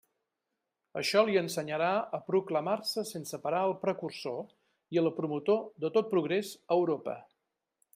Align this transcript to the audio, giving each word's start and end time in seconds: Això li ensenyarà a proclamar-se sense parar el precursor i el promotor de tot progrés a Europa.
Això 1.01 1.21
li 1.27 1.37
ensenyarà 1.41 1.89
a 2.19 2.21
proclamar-se 2.31 3.05
sense 3.11 3.41
parar 3.45 3.61
el 3.69 3.77
precursor 3.87 4.43
i 4.97 5.05
el 5.05 5.15
promotor 5.23 5.65
de 5.87 5.97
tot 5.99 6.15
progrés 6.17 6.55
a 6.75 6.81
Europa. 6.83 7.21